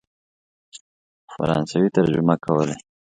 په 1.27 1.31
فرانسوي 1.35 1.89
ترجمه 1.97 2.35
کولې. 2.45 2.75